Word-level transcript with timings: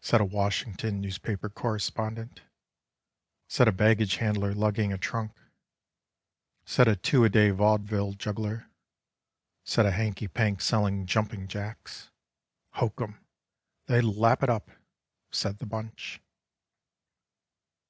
Said 0.00 0.22
a 0.22 0.24
Washington 0.24 1.02
newspaper 1.02 1.50
correspondent, 1.50 2.40
Said 3.48 3.68
a 3.68 3.72
baggage 3.72 4.16
handler 4.16 4.54
lugging 4.54 4.94
a 4.94 4.96
trunk, 4.96 5.32
Said 6.64 6.88
a 6.88 6.96
two 6.96 7.22
a 7.22 7.28
day 7.28 7.50
vaudeville 7.50 8.14
juggler, 8.14 8.70
Said 9.64 9.84
a 9.84 9.90
hanky 9.90 10.26
pank 10.26 10.62
selling 10.62 11.04
jumping 11.04 11.48
jacks. 11.48 12.08
*' 12.42 12.70
Hokum— 12.78 13.18
they 13.88 14.00
lap 14.00 14.42
it 14.42 14.48
up," 14.48 14.70
said 15.30 15.58
the 15.58 15.66
bunch. 15.66 16.22